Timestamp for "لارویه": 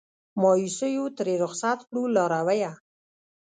2.15-2.71